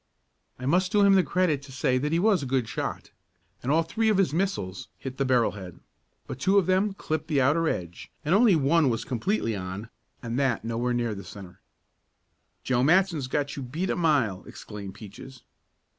I 0.57 0.65
must 0.65 0.91
do 0.91 1.03
him 1.03 1.13
the 1.13 1.21
credit 1.21 1.61
to 1.61 1.71
say 1.71 1.99
that 1.99 2.11
he 2.11 2.17
was 2.17 2.41
a 2.41 2.47
good 2.47 2.67
shot, 2.67 3.11
and 3.61 3.71
all 3.71 3.83
three 3.83 4.09
of 4.09 4.17
his 4.17 4.33
missiles 4.33 4.87
hit 4.97 5.17
the 5.17 5.25
barrel 5.25 5.51
head. 5.51 5.79
But 6.25 6.39
two 6.39 6.57
of 6.57 6.65
them 6.65 6.95
clipped 6.95 7.27
the 7.27 7.39
outer 7.39 7.67
edge, 7.69 8.09
and 8.25 8.33
only 8.33 8.55
one 8.55 8.89
was 8.89 9.05
completely 9.05 9.55
on, 9.55 9.91
and 10.23 10.39
that 10.39 10.65
nowhere 10.65 10.93
near 10.95 11.13
the 11.13 11.23
centre. 11.23 11.61
"Joe 12.63 12.81
Matson's 12.81 13.27
got 13.27 13.55
you 13.55 13.61
beat 13.61 13.91
a 13.91 13.95
mile!" 13.95 14.43
exclaimed 14.47 14.95
Peaches. 14.95 15.43